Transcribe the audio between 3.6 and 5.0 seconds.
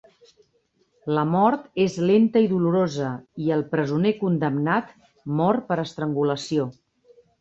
presoner condemnat